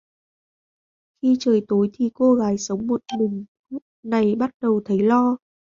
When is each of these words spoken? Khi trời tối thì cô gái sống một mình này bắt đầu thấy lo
Khi 1.21 1.35
trời 1.39 1.65
tối 1.67 1.89
thì 1.93 2.09
cô 2.13 2.33
gái 2.35 2.57
sống 2.57 2.87
một 2.87 3.01
mình 3.19 3.45
này 4.03 4.35
bắt 4.35 4.51
đầu 4.61 4.81
thấy 4.85 4.99
lo 4.99 5.37